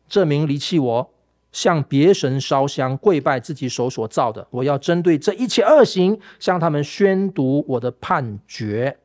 [0.08, 1.14] 这名离弃我。”
[1.52, 4.48] 向别神烧香，跪拜自己手所造的。
[4.52, 9.00] 我要针对这一切恶行，向他们宣读我的判决。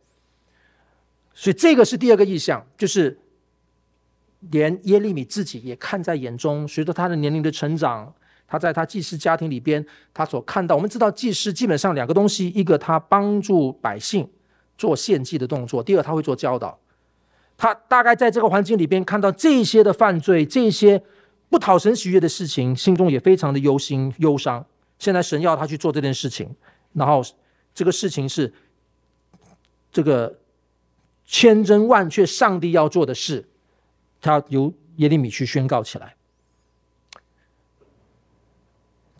[1.32, 3.18] 所以这个是第二个意象，就是
[4.40, 6.68] 连耶利米自己也看在眼中。
[6.68, 8.12] 随着他的年龄的成长，
[8.46, 14.28] 他在他祭司家庭里边，他所看到，我们知道祭司基本上两个东西：一个他帮助百姓
[14.76, 16.78] 做献祭的动作；第二他会做教导。
[17.56, 21.02] 他大概在这个环境里边看到这些的犯罪，这些。
[21.50, 24.66] 不讨神喜悦的事情，心中也非常的忧心忧伤。
[24.98, 26.52] 现在神要他去做这件事情，
[26.94, 27.22] 然后
[27.72, 28.52] 这个事情是
[29.92, 30.40] 这个
[31.24, 33.48] 千真万确上帝要做的事，
[34.20, 36.16] 他由耶利米去宣告起来。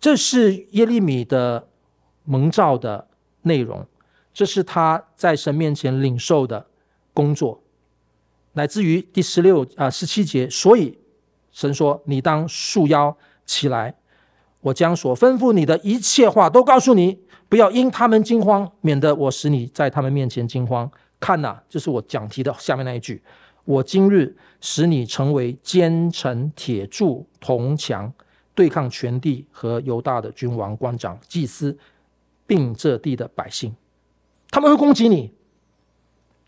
[0.01, 1.69] 这是耶利米的
[2.25, 3.07] 蒙召的
[3.43, 3.87] 内容，
[4.33, 6.67] 这是他在神面前领受的
[7.13, 7.63] 工作，
[8.55, 10.99] 乃至于第十六啊十七节，所以。
[11.57, 13.95] 神说：“你当束腰起来，
[14.61, 17.17] 我将所吩咐你的一切话都告诉你，
[17.49, 20.91] 不要因他们惊慌，免得我使你在他们面前惊慌。
[21.21, 23.23] 看呐，这是我讲题的下面那一句：
[23.65, 28.13] 我今日使你成为坚城铁柱铜墙，
[28.53, 31.79] 对抗全地和犹大的君王、官长、祭司，
[32.49, 33.73] 并这地的百姓。
[34.51, 35.33] 他们会攻击你，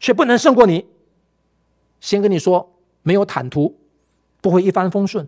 [0.00, 0.84] 却不能胜过你。
[2.06, 3.76] 先跟你说，没有坦途。”
[4.38, 5.26] 不会一帆风顺，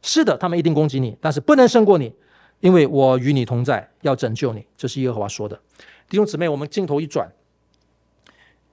[0.00, 2.14] 是的，他们一定攻击你，但是不能胜过你，
[2.60, 4.64] 因为我与你同在，要拯救你。
[4.78, 5.60] 这是耶和华说的。
[6.08, 7.30] 弟兄姊妹，我们镜头一转，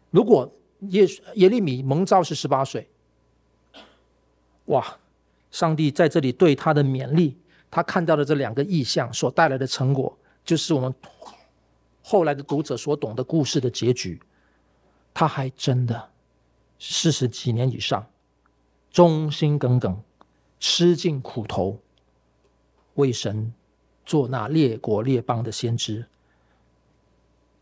[0.10, 0.50] 如果
[0.91, 2.88] 耶耶利米蒙召是十八岁，
[4.65, 4.97] 哇，
[5.50, 7.38] 上帝在这里对他的勉励，
[7.69, 10.93] 他看到的这两个意象所带来的成果，就是我们
[12.02, 14.21] 后来的读者所懂的故事的结局。
[15.13, 16.11] 他还真的
[16.84, 18.06] 四十几年以上。
[18.91, 20.04] 忠心耿耿，
[20.60, 21.80] 吃尽苦头，
[22.96, 23.54] 为神
[24.06, 26.08] 做那列国列邦的先知，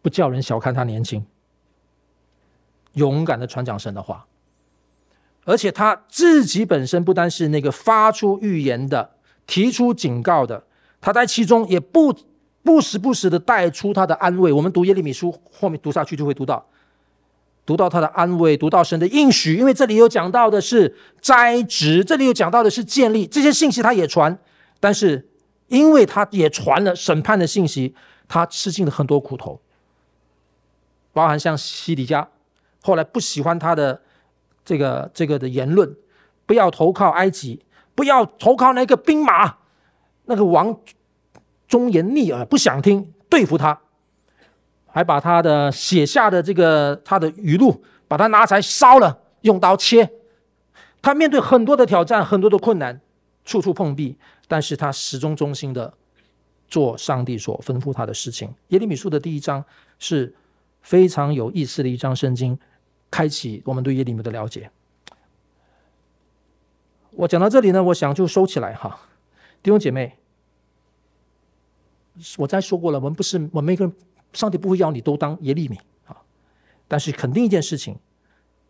[0.01, 1.23] 不叫人小看他年轻，
[2.93, 4.25] 勇敢的传讲神的话，
[5.45, 10.65] 而且他自己本身不单是那个发出预言的、提出警告的，
[10.99, 12.11] 他在其中也不
[12.63, 14.51] 不时不时的带出他的安慰。
[14.51, 16.67] 我们读耶利米书后面读下去就会读到。
[17.69, 24.35] 读到他的安慰，读到神的应许，因为这里有讲到的是栽植，这里有讲到的是建立，这些信息他也传，
[24.79, 25.29] 但是
[25.67, 27.93] 因为他也传了审判的信息，
[28.27, 29.61] 他吃尽了很多苦头，
[31.13, 32.27] 包含像西底家，
[32.81, 34.01] 后来不喜欢他的
[34.65, 35.95] 这个这个的言论，
[36.47, 39.57] 不要投靠埃及，不要投靠那个兵马，
[40.25, 40.75] 那个王
[41.67, 43.79] 忠言逆耳，不想听，对付他。
[44.91, 50.11] 还把他的写下的这个他的语录，把它拿起来烧了，用刀切。
[51.01, 52.99] 他面对很多的挑战，很多的困难，
[53.45, 55.93] 处处碰壁，但是他始终忠心的
[56.67, 58.53] 做上帝所吩咐他的事情。
[58.69, 59.63] 耶利米书的第一章
[59.97, 60.35] 是
[60.81, 62.59] 非常有意思的一章圣经，
[63.11, 64.69] 开启我们对耶利米的了解。
[67.11, 68.99] 我讲到这里呢，我想就收起来哈，
[69.63, 70.17] 弟兄姐妹，
[72.37, 73.93] 我再说过了，我们不是我们每个人。
[74.33, 76.15] 上帝不会要你都当耶利米啊，
[76.87, 77.97] 但是肯定一件事情，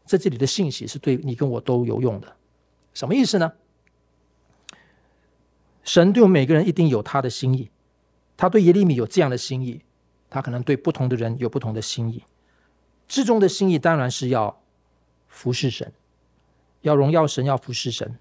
[0.06, 2.36] 在这里的信息是对你跟我都有用的。
[2.94, 3.52] 什么意思呢？
[5.84, 7.70] 神对我们每个人一定有他的心意，
[8.38, 9.82] 他对耶利米有这样的心意，
[10.30, 12.24] 他可能对不同的人有不同的心意。
[13.08, 14.62] 至终的心意当然是要
[15.28, 15.92] 服侍神，
[16.82, 18.18] 要荣耀神，要服侍神，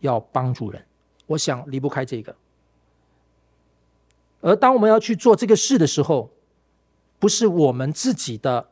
[0.00, 0.84] 要帮助人。
[1.26, 2.36] 我想离不开这个。
[4.42, 6.30] 而当我们要去做这个事的时候，
[7.18, 8.68] 不是我们自己的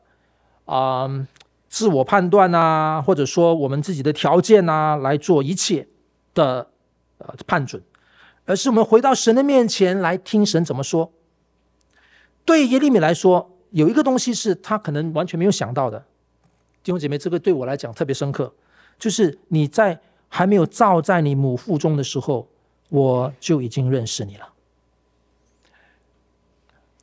[0.65, 1.27] 啊、
[1.67, 5.87] 自我判断啊，或者说我们自己的条件啊来做一切
[6.33, 6.71] 的
[7.19, 7.83] 呃判准，
[8.45, 11.11] 而是我们回到神的面前来听神怎么说。
[12.45, 16.05] 对耶利米来说，有一个东西是他可能完全没有想到的，
[16.81, 18.53] 弟兄姐妹，这个对我来讲特别深刻，
[18.97, 22.47] 就是你在还没有造在你母腹中的时候，
[22.89, 24.49] 我就已经认识你了，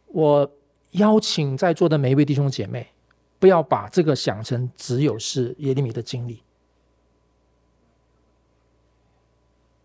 [0.07, 0.51] 我。
[0.93, 2.89] 邀请在座的每一位弟兄姐妹，
[3.39, 6.43] 不要把这个想成只有是耶利米的经历。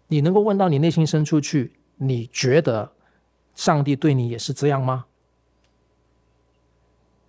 [0.08, 2.94] 你能够问到你内心深处去，你觉得
[3.56, 5.06] 上帝对你也是这样吗？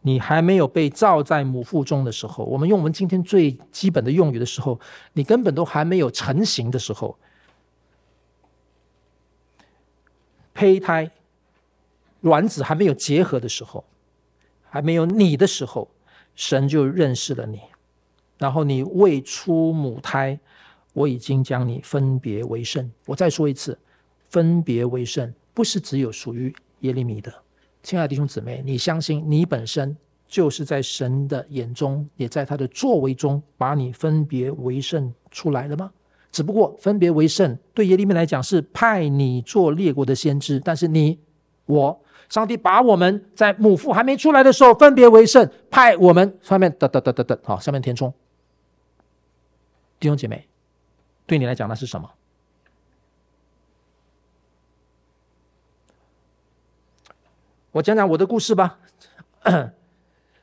[0.03, 4.79] 你还没有被造在母腹中的时候，我们用我们今天最基本的用语的时候，
[5.12, 7.19] 你根本都还没有成型的时候，
[10.55, 11.11] 胚胎。
[12.22, 13.85] 卵子还没有结合的时候，
[14.68, 15.88] 还没有你的时候，
[16.35, 17.61] 神就认识了你。
[18.38, 20.38] 然后你未出母胎，
[20.92, 22.90] 我已经将你分别为圣。
[23.07, 23.78] 我再说一次，
[24.28, 27.33] 分别为圣不是只有属于耶利米的。
[27.83, 35.92] 亲爱的弟兄姊妹，你相信你本身就是在神的眼中，也在他的作为中把你分别为圣出来了吗？
[36.33, 41.18] 只不过分别为圣对耶利米来讲是派你做列国的先知，但是你
[41.66, 42.00] 我。
[42.29, 48.12] 上帝把我们在母腹还没出来的时候分别为圣，派我们上面得得得得得，好，下面填充。
[49.99, 50.47] 弟兄姐妹，
[51.27, 52.11] 对你来讲那是什么？
[57.73, 58.79] 我讲讲我的故事吧。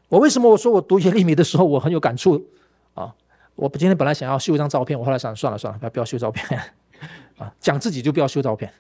[0.10, 2.48] 我为什么我说我读耶利米的时候我很有感触
[2.94, 3.14] 啊？
[3.56, 6.60] 我今天本来想要秀一张照片，我后来想算了算了，不要不要秀照片
[7.38, 8.72] 啊，讲自己就不要秀照片。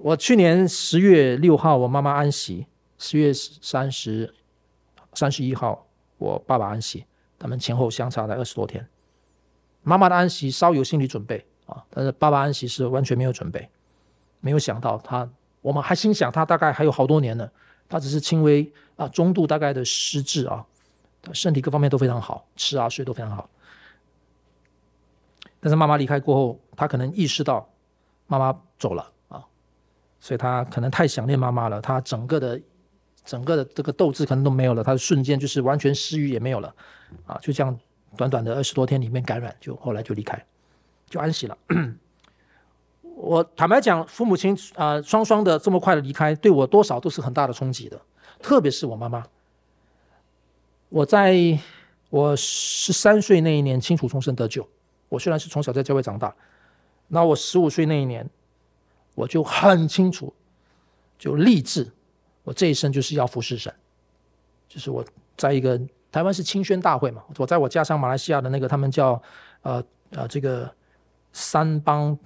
[0.00, 4.32] 我去年十月六号，我妈妈安息；十月三十、
[5.12, 7.04] 三十一号，我爸爸安息。
[7.36, 8.88] 他们前后相差了二十多天。
[9.82, 13.68] 妈妈的安息稍有心理准备啊，但是爸爸安息是完全没有准备。
[14.38, 15.28] 没有想到他，
[15.62, 17.50] 我们还心想他大概还有好多年呢。
[17.88, 20.64] 他只是轻微啊中度大概的失智啊，
[21.32, 23.50] 身体各方面都非常好，吃啊睡都非常好。
[25.58, 27.68] 但是妈妈离开过后，他可能意识到
[28.28, 29.12] 妈妈走了。
[30.20, 32.60] 所以他可能太想念妈妈了，他整个的、
[33.24, 36.74] 整个的这个斗志可能都没有了，他的瞬间就是完全食欲也没有了，
[37.24, 37.78] 啊，就这样
[38.16, 40.44] 短短的二十多天里面感染，就后来就离开，
[41.08, 41.56] 就安息了。
[43.14, 48.00] 我坦白讲，父母亲啊、双双的这么快的离开，对我多少都是很大的冲击的，
[48.42, 49.24] 特别是我妈妈。
[50.88, 51.36] 我在
[52.10, 54.68] 我十三岁那一年清楚重生得救，
[55.08, 56.34] 我虽然是从小在教会长大，
[57.06, 58.28] 那我十五岁那一年。
[59.18, 60.32] 我就很清楚，
[61.18, 61.90] 就立志，
[62.44, 63.74] 我这一生就是要服侍神。
[64.68, 65.04] 就是我
[65.36, 65.80] 在一个
[66.12, 69.20] 台湾是青宣大会嘛，我在我家乡马来西亚的那个他们叫
[69.62, 70.72] 呃呃这个
[71.32, 72.16] 三邦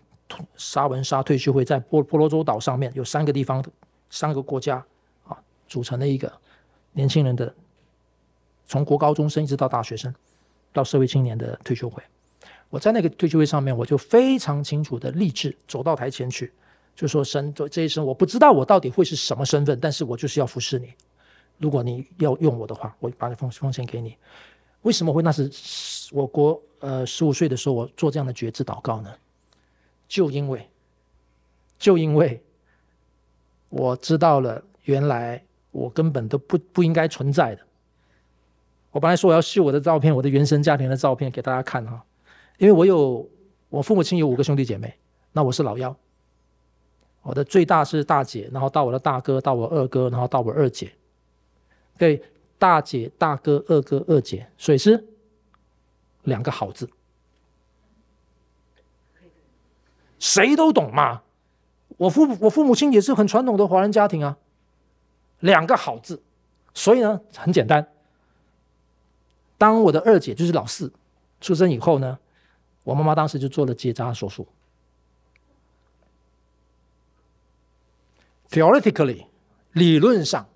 [0.54, 3.70] 沙文沙退休会，在婆婆罗洲岛上面有三个地方的
[4.10, 4.84] 三个国家
[5.24, 6.30] 啊组成的一个
[6.92, 7.54] 年轻人的，
[8.66, 10.14] 从国高中生一直到大学生
[10.74, 12.02] 到社会青年的退休会。
[12.68, 16.52] 我在那个退休会上面，我就非常清楚的立志走到台前去。
[16.94, 20.92] 就说神，这一生我不知道我到底会是什么身份，但是我就是要服侍你。
[21.58, 24.16] 如果你要用我的话，我把你奉奉献给你。
[24.82, 25.48] 为什么会那是
[26.10, 29.14] 我国呃十五岁的时候我做这样的决志祷告呢？
[30.08, 30.68] 就因为，
[31.78, 32.42] 就因为
[33.68, 37.62] 我知道了，原来我根本都不不应该存在的。
[38.90, 42.04] 我本来说我要秀我的照片，我的原生家庭的照片给大家看哈，
[42.58, 43.26] 因为我有
[43.70, 44.92] 我父母亲有五个兄弟姐妹，
[45.32, 45.96] 那我是老幺，
[47.22, 50.92] 我的最大是大姐，然后到我的大哥，到我二哥，然后到我二姐，
[51.96, 52.22] 对，
[52.58, 55.04] 大姐、大哥、二哥、二姐，所以是
[56.24, 56.90] 两个好字，
[60.18, 61.22] 谁都懂嘛。
[61.98, 64.36] 我父我父母亲也是很传统的华人家庭啊，
[65.38, 66.20] 两个好字，
[66.74, 67.86] 所以呢很简单。
[69.56, 70.92] 当我的二姐就是老四
[71.40, 72.18] 出生以后呢，
[72.82, 74.44] 我妈妈当时就做了结扎手术。
[78.52, 79.28] Theoretically，
[79.72, 80.46] 理论上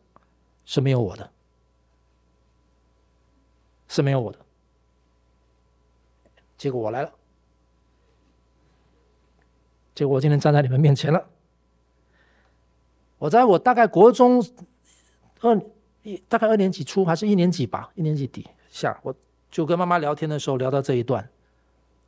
[0.67, 1.31] 是没有我的，
[3.89, 4.39] 是没有我的。
[6.59, 7.11] 结果我来了，
[9.95, 11.27] 结果我今天站在你们面前了。
[13.17, 14.45] 我在我大概国中
[15.41, 15.59] 二
[16.03, 18.47] 一大概二年级初还是一年级吧，一年级底。
[18.69, 19.15] 下我
[19.51, 21.27] 就跟妈妈聊天的时候聊到这一段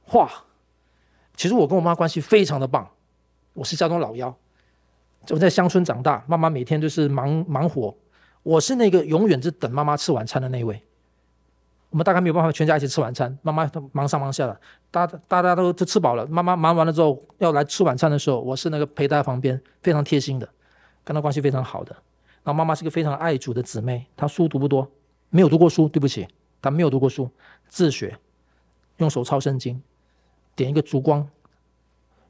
[0.05, 0.45] 话，
[1.35, 2.91] 其实我跟我妈关系非常的棒，
[3.55, 4.37] 我是家中老幺，
[5.31, 7.95] 我在乡村长大，妈妈每天就是忙忙活，
[8.43, 10.83] 我是那个永远是等妈妈吃晚餐的那一位。
[11.91, 14.61] 我们大概没有办法全家一起吃晚餐，妈妈忙上忙下的，
[14.91, 20.49] 大大家都都吃饱了，妈妈忙完了之后要来吃晚餐的时候，我是那个陪在旁边，非常贴心的，
[21.03, 21.93] 跟她关系非常好的。
[22.45, 24.91] 然后妈妈是个非常爱主的姊妹，她书读不多，
[25.31, 26.27] 没有读过书，对不起。
[26.61, 27.31] 她没有读过书，
[27.69, 28.19] 自学，
[28.97, 29.81] 用手抄圣经，
[30.57, 31.29] 点一个烛光，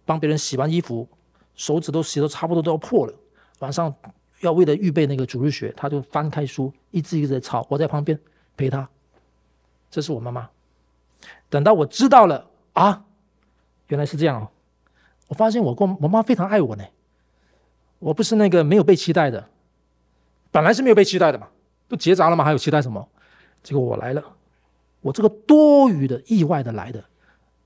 [0.05, 1.09] 帮别人洗完衣服，
[1.59, 3.13] 手指都洗的差不多都要破了。
[3.59, 3.95] 晚上
[4.41, 7.67] 要为了预备那个主日学，他就翻开书，一字一字的抄。
[7.69, 8.19] 我在旁边
[8.57, 8.89] 陪他。
[9.91, 10.49] 这是我妈妈。
[11.51, 13.05] 等到我知道了啊，
[13.89, 14.49] 原来是这样哦。
[15.27, 16.85] 我发现我跟我妈非常爱我呢。
[17.99, 19.49] 我不是那个没有被期待的，
[20.53, 21.49] 本来是没有被期待的嘛，
[21.89, 23.09] 都结扎了嘛，还有期待什么？
[23.61, 24.23] 结果我来了，
[25.01, 27.03] 我这个多余的、意外的来的，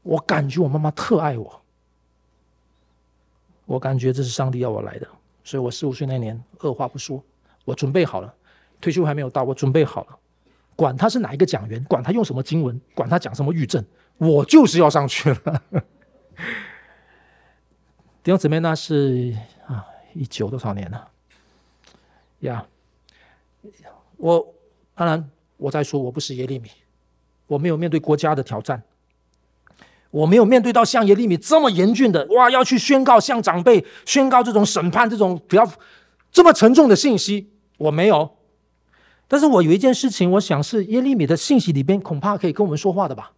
[0.02, 1.61] 我感觉我妈妈特爱我，
[3.72, 5.08] 我感觉这是上帝要我来的，
[5.42, 7.24] 所以我十五岁那年二话不说，
[7.64, 8.34] 我准备好了，
[8.82, 10.18] 退休还没有到，我准备好了，
[10.76, 13.82] 管他是哪一个讲员，管他用什么经文，管他讲什么预证，
[14.18, 15.62] 我就是要上去了。
[18.22, 19.34] 弟兄姊妹，那是
[19.66, 21.08] 啊，一九多少年了？
[22.40, 22.66] 呀，
[24.18, 24.54] 我
[24.94, 25.30] 当然。
[25.56, 26.68] 我在说，我不是耶利米，
[27.46, 28.82] 我没有面对国家的挑战，
[30.12, 35.68] 我没有面对到像耶利米这么严峻的哇，要去宣告向长辈宣告这种审判这种比较
[36.30, 38.36] 这么沉重的信息，我没有。
[39.26, 43.32] 但是我有一件事情，我想是耶利米的信息里边恐怕可以跟我们说话的吧。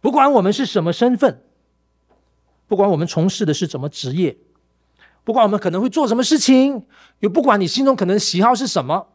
[0.00, 1.40] 不管我们是什么身份，
[2.66, 4.36] 不管我们从事的是什么职业，
[5.22, 6.84] 不管我们可能会做什么事情，
[7.20, 9.06] 又不管你心中可能喜好是什么。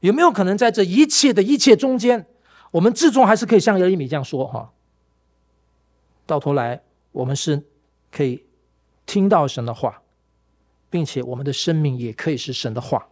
[0.00, 2.26] 有没有可能在这一切的一切中间，
[2.72, 4.72] 我们至终还是可以像耶利米这样说哈？
[6.32, 6.80] 到头来，
[7.12, 7.62] 我们是
[8.10, 8.42] 可以
[9.04, 10.00] 听到神的话，
[10.88, 13.08] 并且我们的生命也可以是神的话，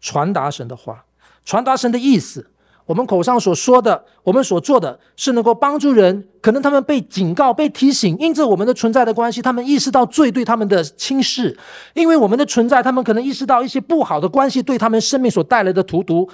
[0.00, 1.04] 传达神的话，
[1.44, 2.50] 传达神的意思。
[2.86, 6.26] 我们口上所说的，我们所做的是能够帮助人。
[6.40, 11.54] 可能他们被警告、被提醒，因着我们的存在的关系，他们意识到罪对他们的轻视；
[11.92, 16.26] 因为我们的存在，他们可能意识到一些不好的关系对他们生命所带来的荼毒；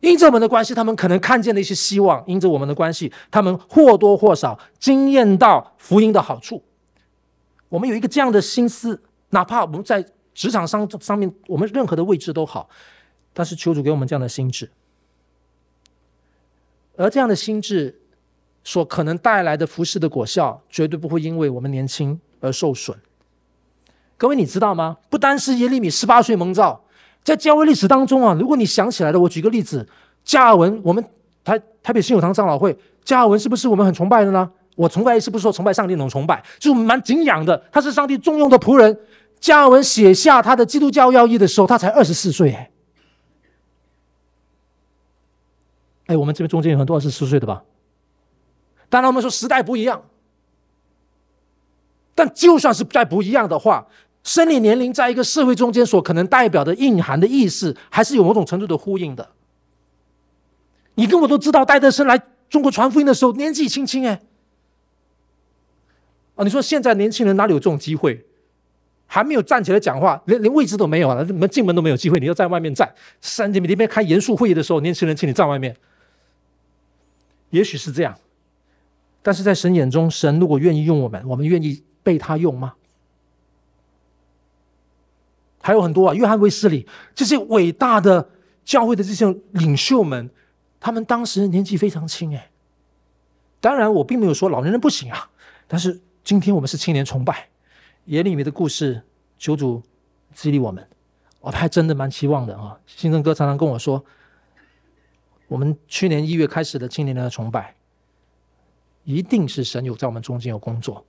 [0.00, 6.62] 因着我们的关系，他们可能看见了一些希望；因着我们的关系，他们或多或少经验到福音的好处。
[7.68, 12.68] 我们有一个这样的心思，哪怕我们在职场上上面，我们任何的位置都好，
[13.32, 14.70] 但是求主给我们这样的心智。
[16.96, 18.00] 而这样的心智
[18.62, 22.96] 所可能带来的服事的果效，绝对不会因为我们年轻而受损。
[24.16, 24.96] 各位，你知道吗？
[25.10, 26.84] 不单是耶利米十八岁蒙召，
[27.26, 29.84] 在教会历史当中啊，如果你想起来的，我举个例子，
[30.22, 31.04] 加尔文，我们
[31.42, 34.48] 台台北新友堂长老会，加尔文是不是我们很崇拜的呢？
[34.76, 36.40] 我崇拜是不是说崇拜上帝那种崇拜？
[36.60, 38.96] 就蛮敬仰的，他是上帝重用的仆人。
[39.40, 42.70] 加尔文写下他的基督教要义的时候，他才二十四岁，哎。
[46.06, 47.64] 哎，我们这边中间有很多二十四岁的吧？
[48.88, 50.00] 当然，我们说时代不一样，
[52.14, 53.84] 但就算是再不一样的话，
[54.26, 59.30] 生理年龄在一个社会中间所可能代表的蕴含的意思，还是有某种程度的呼应的。
[60.96, 62.20] 你跟我都知道，戴德生来
[62.50, 64.20] 中国传福音的时候年纪轻轻，哎，
[66.34, 68.26] 啊，你说现在年轻人哪里有这种机会？
[69.06, 72.92] 还没有站起来讲话，连连位置都没有了，你们进门都没有机会，你要在外面站。
[73.20, 75.76] 三姐妹那边开严肃会议的时候，年轻人请你站外面。
[77.50, 78.18] 也许是这样，
[79.22, 82.74] 但是在神眼中，神如果愿意用我们，我们愿意被他用吗？
[85.66, 88.30] 还有很多啊，约翰威斯理这些伟大的
[88.64, 90.30] 教会的这些领袖们，
[90.78, 92.52] 他们当时年纪非常轻哎。
[93.60, 95.28] 当然，我并没有说老年人不行啊，
[95.66, 97.48] 但是今天我们是青年崇拜。
[98.04, 99.02] 眼里面的故事，
[99.38, 99.82] 求主
[100.32, 100.86] 激励我们，
[101.40, 102.78] 我还真的蛮期望的啊！
[102.86, 104.04] 新生哥常常跟我说，
[105.48, 107.74] 我们去年一月开始的青年的崇拜，
[109.02, 111.04] 一定是神有在我们中间有工作，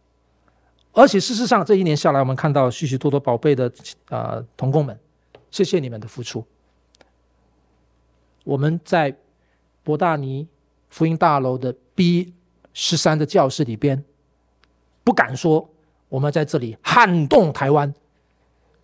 [0.91, 3.67] 而且事实上这一年下来，我们看到许许多多宝贝的
[4.09, 4.97] 啊、呃、同工们，
[5.51, 6.45] 谢谢你们的付出。
[8.43, 9.15] 我们在
[9.83, 10.47] 伯大尼
[10.89, 12.33] 福音大楼的 B
[12.73, 14.03] 十三的教室里边，
[15.03, 15.69] 不敢说。
[16.09, 17.93] 我们在这里撼动台湾，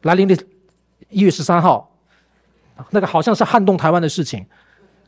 [0.02, 0.36] 来临的
[1.08, 1.90] 一月十三号，
[2.90, 4.46] 那个好像是撼动台湾的事情，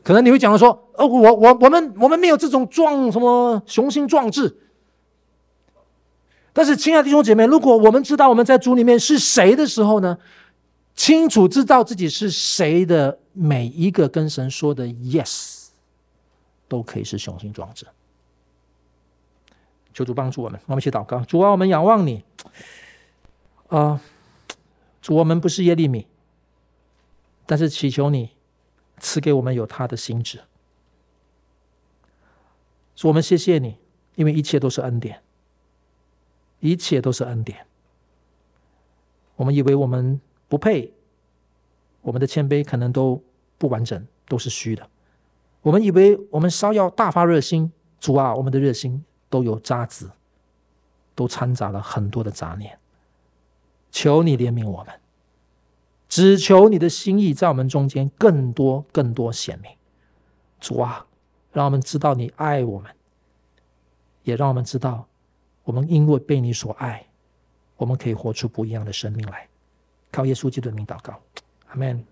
[0.02, 4.56] 可能你会讲说，呃，我我我们我们没有这种壮什么雄心壮志，
[6.56, 10.16] 但是亲爱的弟兄姐妹，如果我们知道我们在主里面是谁的时候呢，
[10.94, 15.66] 清楚知道自己是谁的每一个跟神说的 yes，
[16.66, 17.86] 都可以是雄心壮志。
[19.92, 21.20] 求主帮助我们，我们一起祷告。
[21.26, 22.24] 主啊，我们仰望你。
[23.68, 24.00] 啊、
[25.02, 26.06] 主，我们不是耶利米，
[27.44, 28.30] 但是祈求你
[28.98, 30.40] 赐给我们有他的心智。
[32.94, 33.76] 主，我们谢谢你，
[34.14, 35.20] 因为一切都是恩典，
[36.66, 37.66] 一切都是恩典。
[39.36, 40.92] 我们以为我们不配，
[42.02, 43.22] 我们的谦卑可能都
[43.58, 44.88] 不完整，都是虚的。
[45.62, 49.04] 我们以为我们稍要大发热心，主啊，我们的热心。
[49.28, 50.08] 都有渣子，
[51.16, 52.78] 都掺杂了很多的杂念。
[53.90, 54.94] 求你怜悯我们，
[56.08, 59.72] 只求你的心意在我们中间更多、更多显明。
[60.60, 61.06] 主啊，
[61.52, 62.94] 让我们知道你爱我们，
[64.22, 65.08] 也让我们知道，
[65.66, 67.04] 我们因为被你所爱，
[67.76, 69.48] 我们可以活出不一样的生命来。
[70.12, 71.20] 靠耶稣基督的名祷告，
[71.66, 72.02] 阿门。